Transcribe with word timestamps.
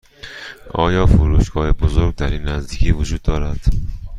آیا 0.73 1.05
فروشگاه 1.05 1.71
بزرگ 1.71 2.15
در 2.15 2.29
این 2.29 2.41
نزدیکی 2.41 2.91
وجود 2.91 3.21
دارد؟ 3.21 3.65